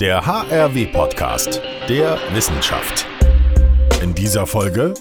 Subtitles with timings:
[0.00, 3.06] Der HRW-Podcast der Wissenschaft.
[4.02, 4.94] In dieser Folge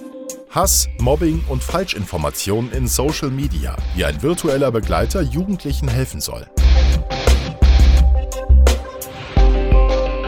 [0.51, 6.45] Hass, Mobbing und Falschinformationen in Social Media, wie ein virtueller Begleiter Jugendlichen helfen soll.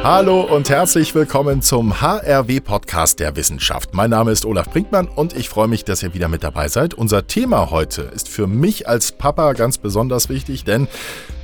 [0.03, 3.93] Hallo und herzlich willkommen zum HRW-Podcast der Wissenschaft.
[3.93, 6.93] Mein Name ist Olaf Brinkmann und ich freue mich, dass ihr wieder mit dabei seid.
[6.93, 10.89] Unser Thema heute ist für mich als Papa ganz besonders wichtig, denn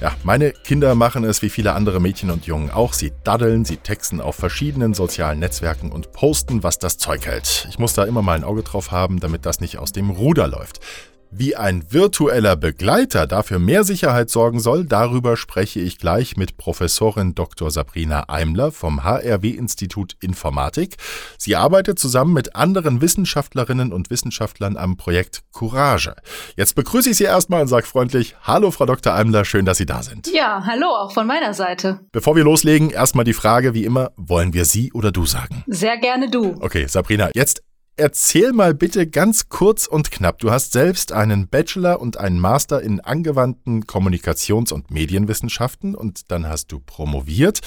[0.01, 2.91] ja, meine Kinder machen es wie viele andere Mädchen und Jungen auch.
[2.91, 7.65] Sie daddeln, sie texten auf verschiedenen sozialen Netzwerken und posten, was das Zeug hält.
[7.69, 10.49] Ich muss da immer mal ein Auge drauf haben, damit das nicht aus dem Ruder
[10.49, 10.81] läuft.
[11.31, 17.35] Wie ein virtueller Begleiter dafür mehr Sicherheit sorgen soll, darüber spreche ich gleich mit Professorin
[17.35, 17.69] Dr.
[17.69, 20.97] Sabrina Eimler vom HRW-Institut Informatik.
[21.37, 26.15] Sie arbeitet zusammen mit anderen Wissenschaftlerinnen und Wissenschaftlern am Projekt Courage.
[26.57, 29.13] Jetzt begrüße ich Sie erstmal und sage freundlich Hallo, Frau Dr.
[29.13, 30.33] Eimler, schön, dass Sie da sind.
[30.33, 31.99] Ja, hallo, auch von meiner Seite.
[32.11, 35.63] Bevor wir loslegen, erstmal die Frage, wie immer, wollen wir Sie oder du sagen?
[35.67, 36.55] Sehr gerne du.
[36.59, 37.61] Okay, Sabrina, jetzt
[37.99, 40.39] erzähl mal bitte ganz kurz und knapp.
[40.39, 46.47] Du hast selbst einen Bachelor und einen Master in angewandten Kommunikations- und Medienwissenschaften und dann
[46.47, 47.59] hast du promoviert.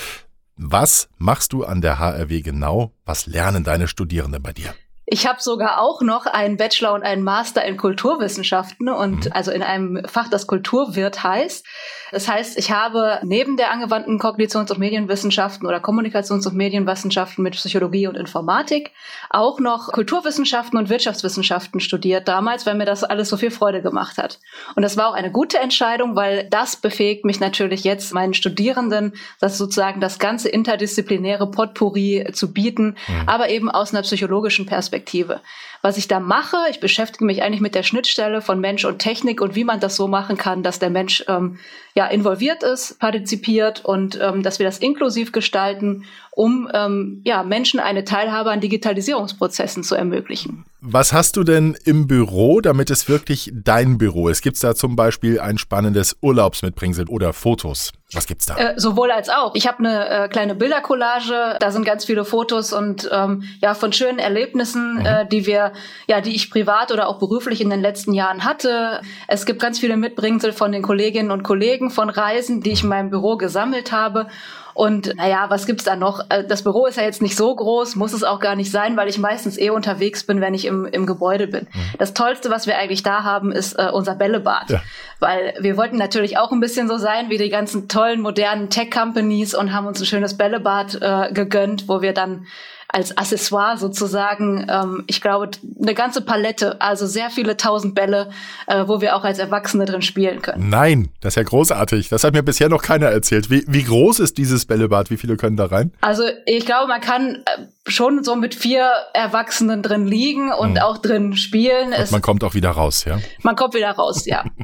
[0.57, 2.93] Was machst du an der HRW genau?
[3.05, 4.75] Was lernen deine Studierenden bei dir?
[5.13, 9.33] Ich habe sogar auch noch einen Bachelor und einen Master in Kulturwissenschaften und mhm.
[9.33, 11.67] also in einem Fach, das Kulturwirt heißt.
[12.13, 17.57] Das heißt, ich habe neben der angewandten Kognitions- und Medienwissenschaften oder Kommunikations- und Medienwissenschaften mit
[17.57, 18.93] Psychologie und Informatik
[19.29, 24.17] auch noch Kulturwissenschaften und Wirtschaftswissenschaften studiert damals, weil mir das alles so viel Freude gemacht
[24.17, 24.39] hat.
[24.77, 29.13] Und das war auch eine gute Entscheidung, weil das befähigt mich natürlich jetzt meinen Studierenden,
[29.41, 33.29] das sozusagen das ganze interdisziplinäre Potpourri zu bieten, mhm.
[33.29, 35.02] aber eben aus einer psychologischen Perspektive.
[35.03, 35.41] Perspektive.
[35.83, 39.41] Was ich da mache, ich beschäftige mich eigentlich mit der Schnittstelle von Mensch und Technik
[39.41, 41.59] und wie man das so machen kann, dass der Mensch ähm,
[41.95, 47.81] ja involviert ist, partizipiert und ähm, dass wir das inklusiv gestalten, um ähm, ja Menschen
[47.81, 50.65] eine Teilhabe an Digitalisierungsprozessen zu ermöglichen.
[50.85, 54.43] Was hast du denn im Büro, damit es wirklich dein Büro ist?
[54.43, 57.93] Gibt es da zum Beispiel ein spannendes Urlaubsmitbringsel oder Fotos?
[58.13, 58.57] Was gibt's da?
[58.57, 59.55] Äh, sowohl als auch.
[59.55, 61.57] Ich habe eine äh, kleine Bildercollage.
[61.61, 65.07] Da sind ganz viele Fotos und ähm, ja von schönen Erlebnissen, mhm.
[65.07, 65.73] äh, die wir,
[66.09, 69.03] ja, die ich privat oder auch beruflich in den letzten Jahren hatte.
[69.29, 72.89] Es gibt ganz viele Mitbringsel von den Kolleginnen und Kollegen von Reisen, die ich in
[72.89, 74.27] meinem Büro gesammelt habe.
[74.75, 76.25] Und naja, was gibt's da noch?
[76.29, 78.97] Äh, das Büro ist ja jetzt nicht so groß, muss es auch gar nicht sein,
[78.97, 81.67] weil ich meistens eh unterwegs bin, wenn ich im, im Gebäude bin.
[81.73, 81.99] Mhm.
[81.99, 84.71] Das Tollste, was wir eigentlich da haben, ist äh, unser Bällebad.
[84.71, 84.83] Ja.
[85.21, 89.55] Weil wir wollten natürlich auch ein bisschen so sein wie die ganzen tollen, modernen Tech-Companies
[89.55, 92.47] und haben uns ein schönes Bällebad äh, gegönnt, wo wir dann
[92.93, 98.31] als Accessoire sozusagen, ähm, ich glaube, eine ganze Palette, also sehr viele tausend Bälle,
[98.67, 100.69] äh, wo wir auch als Erwachsene drin spielen können.
[100.69, 102.11] Nein, das ist ja großartig.
[102.11, 103.51] Das hat mir bisher noch keiner erzählt.
[103.51, 105.11] Wie, wie groß ist dieses Bällebad?
[105.11, 105.93] Wie viele können da rein?
[106.03, 110.83] Also ich glaube, man kann äh, schon so mit vier Erwachsenen drin liegen und hm.
[110.83, 111.89] auch drin spielen.
[111.89, 113.19] Und es, man kommt auch wieder raus, ja?
[113.43, 114.45] Man kommt wieder raus, ja.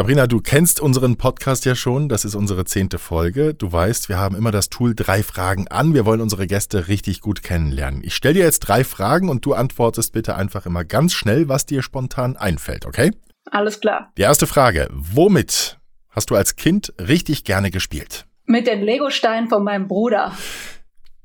[0.00, 2.08] Sabrina, du kennst unseren Podcast ja schon.
[2.08, 3.52] Das ist unsere zehnte Folge.
[3.52, 5.92] Du weißt, wir haben immer das Tool drei Fragen an.
[5.92, 8.02] Wir wollen unsere Gäste richtig gut kennenlernen.
[8.02, 11.66] Ich stelle dir jetzt drei Fragen und du antwortest bitte einfach immer ganz schnell, was
[11.66, 13.10] dir spontan einfällt, okay?
[13.50, 14.10] Alles klar.
[14.16, 14.88] Die erste Frage.
[14.90, 15.78] Womit
[16.08, 18.24] hast du als Kind richtig gerne gespielt?
[18.46, 20.32] Mit den Legosteinen von meinem Bruder.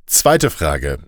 [0.05, 0.99] Zweite Frage.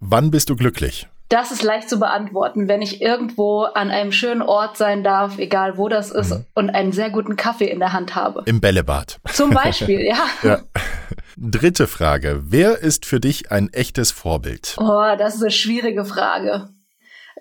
[0.00, 1.06] Wann bist du glücklich?
[1.28, 5.78] Das ist leicht zu beantworten, wenn ich irgendwo an einem schönen Ort sein darf, egal
[5.78, 6.44] wo das ist, mhm.
[6.54, 8.42] und einen sehr guten Kaffee in der Hand habe.
[8.46, 9.20] Im Bällebad.
[9.32, 10.26] Zum Beispiel, ja.
[10.42, 10.60] ja.
[11.36, 12.42] Dritte Frage.
[12.44, 14.76] Wer ist für dich ein echtes Vorbild?
[14.78, 16.68] Oh, das ist eine schwierige Frage.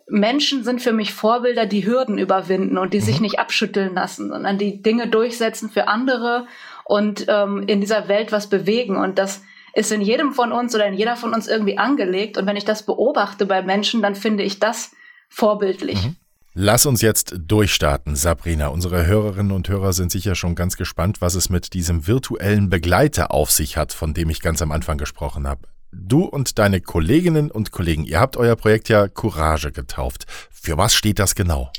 [0.07, 3.03] Menschen sind für mich Vorbilder, die Hürden überwinden und die mhm.
[3.03, 6.47] sich nicht abschütteln lassen, sondern die Dinge durchsetzen für andere
[6.85, 8.97] und ähm, in dieser Welt was bewegen.
[8.97, 9.41] Und das
[9.73, 12.37] ist in jedem von uns oder in jeder von uns irgendwie angelegt.
[12.37, 14.91] Und wenn ich das beobachte bei Menschen, dann finde ich das
[15.29, 16.03] vorbildlich.
[16.03, 16.15] Mhm.
[16.55, 18.67] Lass uns jetzt durchstarten, Sabrina.
[18.67, 23.31] Unsere Hörerinnen und Hörer sind sicher schon ganz gespannt, was es mit diesem virtuellen Begleiter
[23.31, 25.67] auf sich hat, von dem ich ganz am Anfang gesprochen habe.
[25.91, 30.25] Du und deine Kolleginnen und Kollegen, ihr habt euer Projekt ja Courage getauft.
[30.51, 31.71] Für was steht das genau?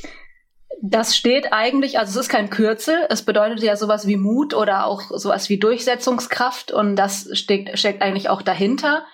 [0.81, 4.87] Das steht eigentlich, also es ist kein Kürzel, es bedeutet ja sowas wie Mut oder
[4.87, 9.05] auch sowas wie Durchsetzungskraft und das steckt, steckt eigentlich auch dahinter.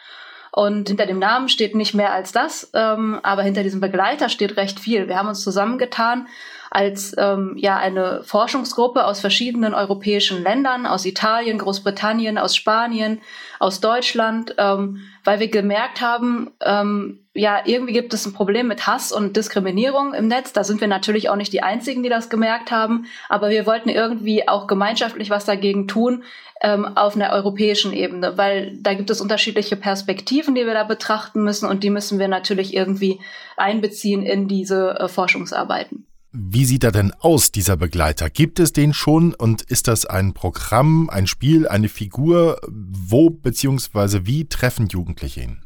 [0.53, 4.57] Und hinter dem Namen steht nicht mehr als das, ähm, aber hinter diesem Begleiter steht
[4.57, 5.07] recht viel.
[5.07, 6.27] Wir haben uns zusammengetan
[6.70, 13.20] als ähm, ja eine Forschungsgruppe aus verschiedenen europäischen Ländern, aus Italien, Großbritannien, aus Spanien,
[13.58, 18.87] aus Deutschland, ähm, weil wir gemerkt haben, ähm, ja, irgendwie gibt es ein Problem mit
[18.87, 20.52] Hass und Diskriminierung im Netz.
[20.52, 23.88] Da sind wir natürlich auch nicht die Einzigen, die das gemerkt haben, aber wir wollten
[23.88, 26.23] irgendwie auch gemeinschaftlich was dagegen tun
[26.61, 31.43] ähm, auf einer europäischen Ebene, weil da gibt es unterschiedliche Perspektiven, die wir da betrachten
[31.43, 33.19] müssen und die müssen wir natürlich irgendwie
[33.56, 36.06] einbeziehen in diese äh, Forschungsarbeiten.
[36.32, 38.31] Wie sieht er denn aus, dieser Begleiter?
[38.31, 42.61] Gibt es den schon und ist das ein Programm, ein Spiel, eine Figur?
[42.69, 44.21] Wo bzw.
[44.27, 45.62] wie treffen Jugendliche ihn?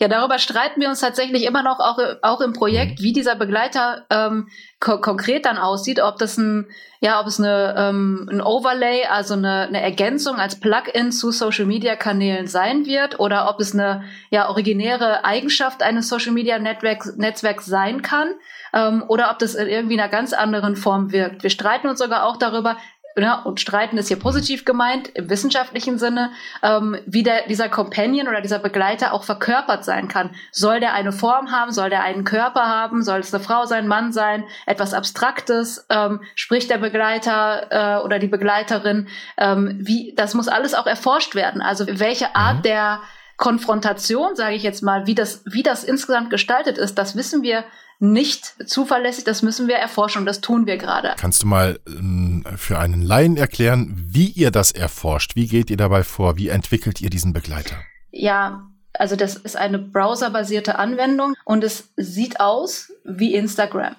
[0.00, 3.04] Ja, darüber streiten wir uns tatsächlich immer noch auch, auch im Projekt, mhm.
[3.04, 4.48] wie dieser Begleiter ähm,
[4.78, 6.68] ko konkret dann aussieht, ob das ein,
[7.00, 11.66] ja, ob es eine, ähm, ein Overlay, also eine, eine Ergänzung als Plugin zu Social
[11.66, 17.16] Media Kanälen sein wird oder ob es eine ja originäre Eigenschaft eines Social Media Netzwerks,
[17.16, 18.34] Netzwerks sein kann
[18.72, 21.42] ähm, oder ob das in irgendwie einer ganz anderen Form wirkt.
[21.42, 22.76] Wir streiten uns sogar auch darüber,
[23.22, 26.30] ja, und streiten ist hier positiv gemeint, im wissenschaftlichen Sinne,
[26.62, 30.30] ähm, wie der, dieser Companion oder dieser Begleiter auch verkörpert sein kann.
[30.52, 31.72] Soll der eine Form haben?
[31.72, 33.02] Soll der einen Körper haben?
[33.02, 34.44] Soll es eine Frau sein, Mann sein?
[34.66, 35.86] Etwas Abstraktes?
[35.88, 39.08] Ähm, spricht der Begleiter äh, oder die Begleiterin?
[39.36, 41.60] Ähm, wie, das muss alles auch erforscht werden.
[41.60, 42.62] Also welche Art mhm.
[42.62, 43.00] der
[43.36, 47.64] Konfrontation, sage ich jetzt mal, wie das, wie das insgesamt gestaltet ist, das wissen wir
[47.98, 49.24] nicht zuverlässig.
[49.24, 51.14] Das müssen wir erforschen und das tun wir gerade.
[51.18, 55.36] Kannst du mal ähm, für einen Laien erklären, wie ihr das erforscht?
[55.36, 56.36] Wie geht ihr dabei vor?
[56.36, 57.76] Wie entwickelt ihr diesen Begleiter?
[58.10, 63.96] Ja, also das ist eine browserbasierte Anwendung und es sieht aus wie Instagram.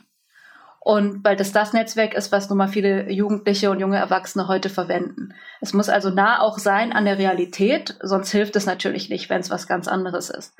[0.81, 4.69] Und weil das das Netzwerk ist, was nun mal viele Jugendliche und junge Erwachsene heute
[4.69, 5.33] verwenden.
[5.59, 9.41] Es muss also nah auch sein an der Realität, sonst hilft es natürlich nicht, wenn
[9.41, 10.55] es was ganz anderes ist.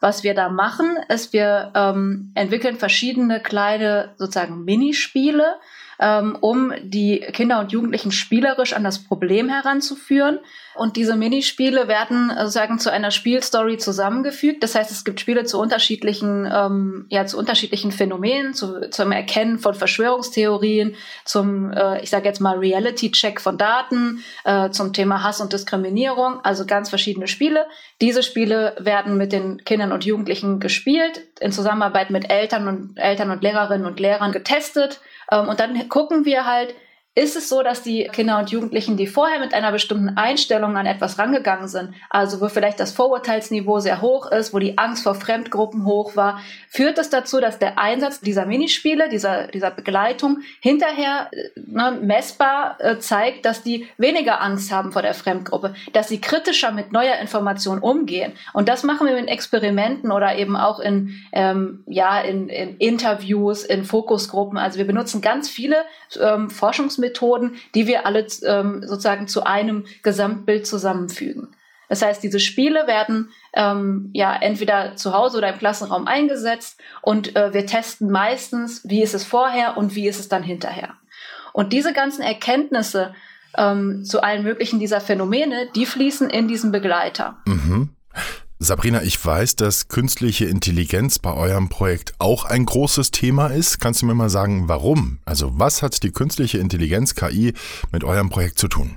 [0.00, 5.56] Was wir da machen, ist, wir ähm, entwickeln verschiedene kleine sozusagen Minispiele,
[6.00, 10.38] ähm, um die Kinder und Jugendlichen spielerisch an das Problem heranzuführen.
[10.74, 14.62] Und diese Minispiele werden äh, sozusagen zu einer Spielstory zusammengefügt.
[14.62, 19.58] Das heißt, es gibt Spiele zu unterschiedlichen, ähm, ja, zu unterschiedlichen Phänomenen, zu, zum Erkennen
[19.58, 25.40] von Verschwörungstheorien, zum, äh, ich sage jetzt mal, Reality-Check von Daten, äh, zum Thema Hass
[25.40, 26.40] und Diskriminierung.
[26.42, 27.66] Also ganz verschiedene Spiele.
[28.00, 33.30] Diese Spiele werden mit den Kindern und Jugendlichen gespielt, in Zusammenarbeit mit Eltern und Eltern
[33.30, 35.00] und Lehrerinnen und Lehrern getestet
[35.30, 36.74] und dann gucken wir halt,
[37.16, 40.86] ist es so, dass die Kinder und Jugendlichen, die vorher mit einer bestimmten Einstellung an
[40.86, 45.14] etwas rangegangen sind, also wo vielleicht das Vorurteilsniveau sehr hoch ist, wo die Angst vor
[45.14, 51.30] Fremdgruppen hoch war, führt das dazu, dass der Einsatz dieser Minispiele, dieser, dieser Begleitung hinterher
[51.54, 56.72] ne, messbar äh, zeigt, dass die weniger Angst haben vor der Fremdgruppe, dass sie kritischer
[56.72, 58.32] mit neuer Information umgehen.
[58.52, 63.62] Und das machen wir in Experimenten oder eben auch in, ähm, ja, in, in Interviews,
[63.62, 64.58] in Fokusgruppen.
[64.58, 65.84] Also wir benutzen ganz viele
[66.20, 71.54] ähm, Forschungsmethoden, Methoden, die wir alle ähm, sozusagen zu einem Gesamtbild zusammenfügen.
[71.88, 77.36] Das heißt, diese Spiele werden ähm, ja entweder zu Hause oder im Klassenraum eingesetzt und
[77.36, 80.94] äh, wir testen meistens, wie ist es vorher und wie ist es dann hinterher.
[81.52, 83.14] Und diese ganzen Erkenntnisse
[83.56, 87.38] ähm, zu allen möglichen dieser Phänomene, die fließen in diesen Begleiter.
[87.46, 87.90] Mhm.
[88.64, 93.78] Sabrina, ich weiß, dass künstliche Intelligenz bei eurem Projekt auch ein großes Thema ist.
[93.78, 95.18] Kannst du mir mal sagen, warum?
[95.26, 97.52] Also was hat die künstliche Intelligenz KI
[97.92, 98.96] mit eurem Projekt zu tun?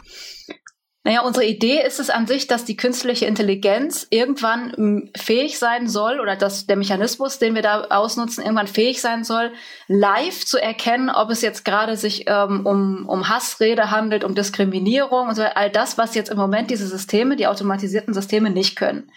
[1.07, 5.87] Naja, unsere Idee ist es an sich, dass die künstliche Intelligenz irgendwann hm, fähig sein
[5.87, 9.53] soll oder dass der Mechanismus, den wir da ausnutzen, irgendwann fähig sein soll,
[9.87, 15.29] live zu erkennen, ob es jetzt gerade sich ähm, um, um Hassrede handelt, um Diskriminierung
[15.29, 19.09] und so all das, was jetzt im Moment diese Systeme, die automatisierten Systeme nicht können.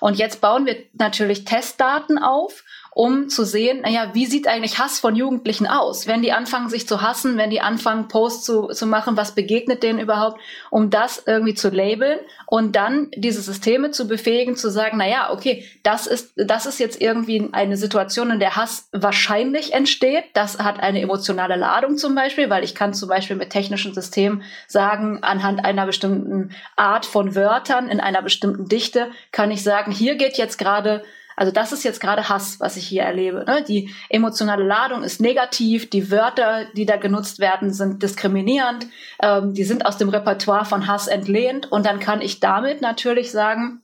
[0.00, 2.63] Und jetzt bauen wir natürlich Testdaten auf
[2.94, 6.06] um zu sehen, naja, wie sieht eigentlich Hass von Jugendlichen aus?
[6.06, 9.82] Wenn die anfangen, sich zu hassen, wenn die anfangen, Posts zu, zu machen, was begegnet
[9.82, 14.98] denen überhaupt, um das irgendwie zu labeln und dann diese Systeme zu befähigen, zu sagen,
[14.98, 20.24] naja, okay, das ist, das ist jetzt irgendwie eine Situation, in der Hass wahrscheinlich entsteht.
[20.34, 24.44] Das hat eine emotionale Ladung zum Beispiel, weil ich kann zum Beispiel mit technischen Systemen
[24.68, 30.14] sagen, anhand einer bestimmten Art von Wörtern in einer bestimmten Dichte kann ich sagen, hier
[30.14, 31.02] geht jetzt gerade
[31.36, 33.44] also das ist jetzt gerade Hass, was ich hier erlebe.
[33.46, 33.64] Ne?
[33.66, 38.86] Die emotionale Ladung ist negativ, die Wörter, die da genutzt werden, sind diskriminierend,
[39.22, 43.30] ähm, die sind aus dem Repertoire von Hass entlehnt und dann kann ich damit natürlich
[43.30, 43.82] sagen,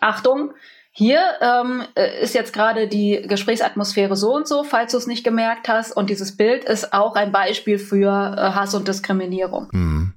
[0.00, 0.52] Achtung,
[0.96, 5.24] hier ähm, äh, ist jetzt gerade die Gesprächsatmosphäre so und so, falls du es nicht
[5.24, 5.90] gemerkt hast.
[5.90, 9.68] Und dieses Bild ist auch ein Beispiel für äh, Hass und Diskriminierung.
[9.72, 10.14] Hm.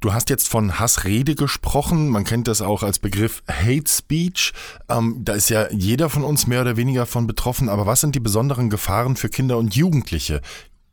[0.00, 2.08] Du hast jetzt von Hassrede gesprochen.
[2.08, 4.52] Man kennt das auch als Begriff Hate Speech.
[4.88, 7.68] Ähm, da ist ja jeder von uns mehr oder weniger von betroffen.
[7.68, 10.40] Aber was sind die besonderen Gefahren für Kinder und Jugendliche?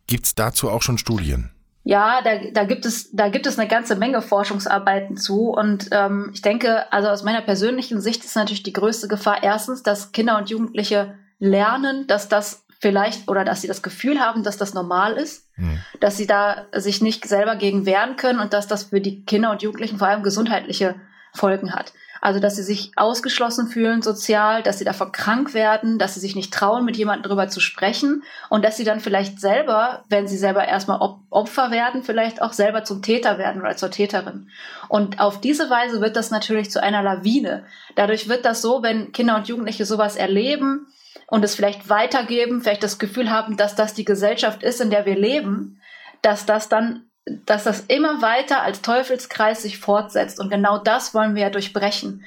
[0.07, 1.51] Gibt es dazu auch schon Studien?
[1.83, 6.31] Ja, da, da gibt es da gibt es eine ganze Menge Forschungsarbeiten zu und ähm,
[6.33, 10.39] ich denke, also aus meiner persönlichen Sicht ist natürlich die größte Gefahr erstens, dass Kinder
[10.39, 15.13] und Jugendliche lernen, dass das vielleicht oder dass sie das Gefühl haben, dass das normal
[15.13, 15.79] ist, mhm.
[15.99, 19.51] dass sie da sich nicht selber gegen wehren können und dass das für die Kinder
[19.51, 20.95] und Jugendlichen vor allem gesundheitliche
[21.33, 21.93] Folgen hat.
[22.21, 26.35] Also, dass sie sich ausgeschlossen fühlen sozial, dass sie davon krank werden, dass sie sich
[26.35, 30.37] nicht trauen, mit jemandem darüber zu sprechen und dass sie dann vielleicht selber, wenn sie
[30.37, 34.49] selber erstmal Opfer werden, vielleicht auch selber zum Täter werden oder zur Täterin.
[34.87, 37.63] Und auf diese Weise wird das natürlich zu einer Lawine.
[37.95, 40.87] Dadurch wird das so, wenn Kinder und Jugendliche sowas erleben
[41.27, 45.05] und es vielleicht weitergeben, vielleicht das Gefühl haben, dass das die Gesellschaft ist, in der
[45.05, 45.81] wir leben,
[46.21, 50.39] dass das dann dass das immer weiter als Teufelskreis sich fortsetzt.
[50.39, 52.23] Und genau das wollen wir ja durchbrechen.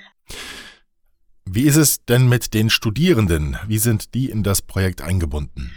[1.44, 3.56] Wie ist es denn mit den Studierenden?
[3.66, 5.72] Wie sind die in das Projekt eingebunden?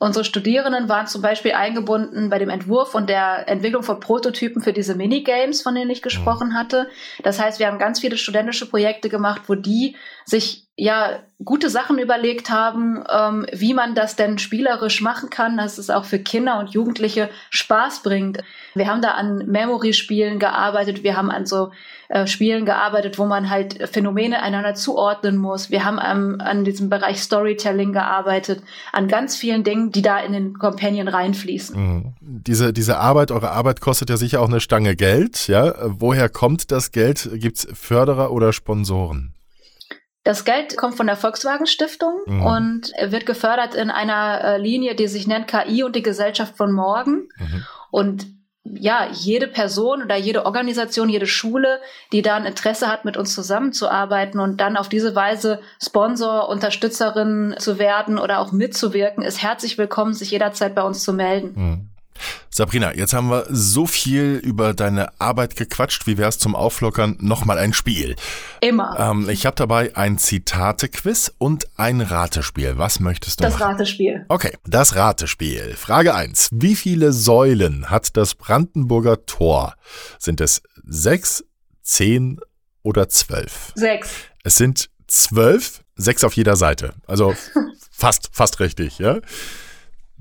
[0.00, 4.72] Unsere Studierenden waren zum Beispiel eingebunden bei dem Entwurf und der Entwicklung von Prototypen für
[4.72, 6.54] diese Minigames, von denen ich gesprochen mhm.
[6.54, 6.88] hatte.
[7.22, 11.98] Das heißt, wir haben ganz viele studentische Projekte gemacht, wo die sich ja gute Sachen
[11.98, 16.58] überlegt haben, ähm, wie man das denn spielerisch machen kann, dass es auch für Kinder
[16.58, 18.38] und Jugendliche Spaß bringt.
[18.74, 21.70] Wir haben da an Memory-Spielen gearbeitet, wir haben an so
[22.08, 25.70] äh, Spielen gearbeitet, wo man halt Phänomene einander zuordnen muss.
[25.70, 28.62] Wir haben ähm, an diesem Bereich Storytelling gearbeitet,
[28.92, 31.76] an ganz vielen Dingen, die da in den Companion reinfließen.
[31.76, 32.12] Mhm.
[32.20, 35.48] Diese, diese Arbeit, eure Arbeit kostet ja sicher auch eine Stange Geld.
[35.48, 35.74] Ja?
[35.82, 37.28] Woher kommt das Geld?
[37.34, 39.34] Gibt es Förderer oder Sponsoren?
[40.24, 42.42] Das Geld kommt von der Volkswagen Stiftung mhm.
[42.42, 46.72] und wird gefördert in einer äh, Linie, die sich nennt KI und die Gesellschaft von
[46.72, 47.28] morgen.
[47.38, 47.66] Mhm.
[47.90, 48.26] Und
[48.64, 51.80] ja, jede Person oder jede Organisation, jede Schule,
[52.12, 57.56] die da ein Interesse hat, mit uns zusammenzuarbeiten und dann auf diese Weise Sponsor, Unterstützerin
[57.58, 61.52] zu werden oder auch mitzuwirken, ist herzlich willkommen, sich jederzeit bei uns zu melden.
[61.54, 61.91] Mhm.
[62.50, 66.06] Sabrina, jetzt haben wir so viel über deine Arbeit gequatscht.
[66.06, 67.16] Wie wär's zum Auflockern?
[67.20, 68.14] Nochmal ein Spiel.
[68.60, 68.94] Immer.
[68.98, 72.76] Ähm, ich habe dabei ein Zitate-Quiz und ein Ratespiel.
[72.76, 73.44] Was möchtest du?
[73.44, 73.72] Das machen?
[73.72, 74.26] Ratespiel.
[74.28, 75.74] Okay, das Ratespiel.
[75.76, 76.50] Frage 1.
[76.52, 79.74] Wie viele Säulen hat das Brandenburger Tor?
[80.18, 81.44] Sind es sechs,
[81.82, 82.38] zehn
[82.82, 83.72] oder zwölf?
[83.74, 84.10] Sechs.
[84.44, 86.94] Es sind zwölf, sechs auf jeder Seite.
[87.06, 87.34] Also
[87.90, 89.20] fast, fast richtig, ja?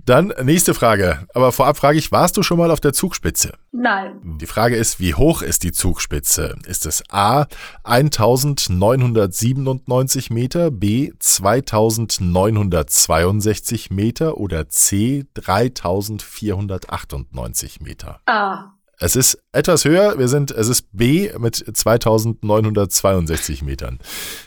[0.06, 1.28] Dann nächste Frage.
[1.34, 3.52] Aber vorab frage ich, warst du schon mal auf der Zugspitze?
[3.72, 4.38] Nein.
[4.40, 6.56] Die Frage ist, wie hoch ist die Zugspitze?
[6.66, 7.46] Ist es A
[7.84, 18.22] 1997 Meter, B 2962 Meter oder C 3498 Meter?
[18.26, 18.74] A.
[19.04, 20.20] Es ist etwas höher.
[20.20, 23.98] Wir sind, es ist B mit 2962 Metern.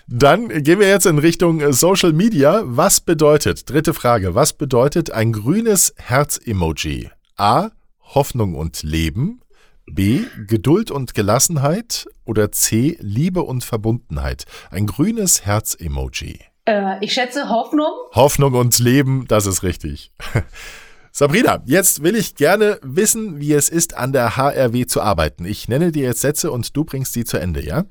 [0.06, 2.62] Dann gehen wir jetzt in Richtung Social Media.
[2.64, 7.10] Was bedeutet, dritte Frage, was bedeutet ein grünes Herz-Emoji?
[7.36, 7.70] A.
[8.00, 9.40] Hoffnung und Leben.
[9.90, 10.20] B.
[10.46, 12.06] Geduld und Gelassenheit.
[12.24, 12.96] Oder C.
[13.00, 14.44] Liebe und Verbundenheit.
[14.70, 16.38] Ein grünes Herz-Emoji.
[16.66, 17.90] Äh, ich schätze Hoffnung.
[18.12, 20.12] Hoffnung und Leben, das ist richtig.
[21.16, 25.44] Sabrina, jetzt will ich gerne wissen, wie es ist, an der HRW zu arbeiten.
[25.44, 27.84] Ich nenne dir jetzt Sätze und du bringst sie zu Ende, ja?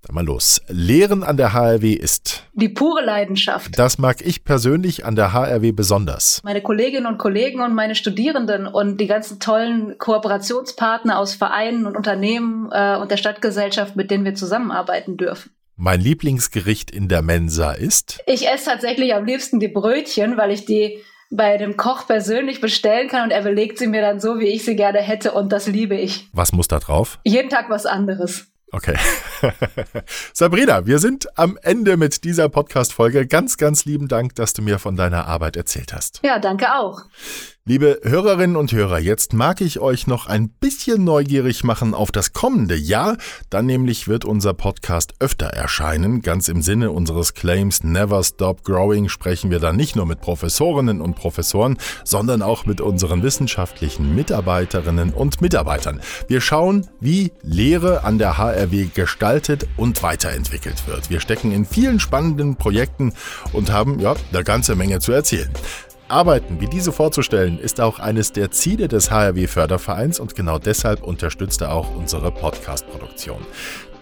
[0.00, 0.62] Dann mal los.
[0.66, 2.44] Lehren an der HRW ist.
[2.54, 3.78] Die pure Leidenschaft.
[3.78, 6.40] Das mag ich persönlich an der HRW besonders.
[6.42, 11.98] Meine Kolleginnen und Kollegen und meine Studierenden und die ganzen tollen Kooperationspartner aus Vereinen und
[11.98, 15.50] Unternehmen äh, und der Stadtgesellschaft, mit denen wir zusammenarbeiten dürfen.
[15.76, 18.20] Mein Lieblingsgericht in der Mensa ist?
[18.24, 23.08] Ich esse tatsächlich am liebsten die Brötchen, weil ich die bei dem Koch persönlich bestellen
[23.08, 25.66] kann und er belegt sie mir dann so, wie ich sie gerne hätte und das
[25.68, 26.28] liebe ich.
[26.32, 27.20] Was muss da drauf?
[27.24, 28.48] Jeden Tag was anderes.
[28.72, 28.96] Okay.
[30.32, 33.26] Sabrina, wir sind am Ende mit dieser Podcast-Folge.
[33.26, 36.20] Ganz, ganz lieben Dank, dass du mir von deiner Arbeit erzählt hast.
[36.22, 37.02] Ja, danke auch.
[37.66, 42.32] Liebe Hörerinnen und Hörer, jetzt mag ich euch noch ein bisschen neugierig machen auf das
[42.32, 43.18] kommende Jahr.
[43.50, 46.22] Dann nämlich wird unser Podcast öfter erscheinen.
[46.22, 51.02] Ganz im Sinne unseres Claims Never Stop Growing sprechen wir dann nicht nur mit Professorinnen
[51.02, 56.00] und Professoren, sondern auch mit unseren wissenschaftlichen Mitarbeiterinnen und Mitarbeitern.
[56.28, 61.10] Wir schauen, wie Lehre an der HRW gestaltet und weiterentwickelt wird.
[61.10, 63.12] Wir stecken in vielen spannenden Projekten
[63.52, 65.50] und haben ja eine ganze Menge zu erzählen.
[66.10, 71.02] Arbeiten wie diese vorzustellen, ist auch eines der Ziele des HRW Fördervereins und genau deshalb
[71.02, 73.40] unterstützt er auch unsere Podcast-Produktion.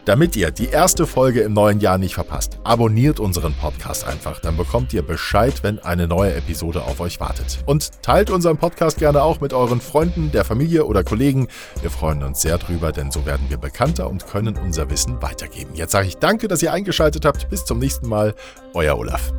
[0.08, 4.40] Damit ihr die erste Folge im neuen Jahr nicht verpasst, abonniert unseren Podcast einfach.
[4.40, 7.58] Dann bekommt ihr Bescheid, wenn eine neue Episode auf euch wartet.
[7.66, 11.48] Und teilt unseren Podcast gerne auch mit euren Freunden, der Familie oder Kollegen.
[11.82, 15.74] Wir freuen uns sehr drüber, denn so werden wir bekannter und können unser Wissen weitergeben.
[15.74, 17.50] Jetzt sage ich danke, dass ihr eingeschaltet habt.
[17.50, 18.34] Bis zum nächsten Mal.
[18.72, 19.30] Euer Olaf.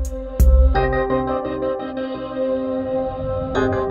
[3.53, 3.88] Thank you.